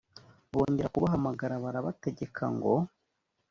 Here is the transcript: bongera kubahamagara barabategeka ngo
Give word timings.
bongera 0.53 0.93
kubahamagara 0.93 1.61
barabategeka 1.63 2.43
ngo 2.55 2.73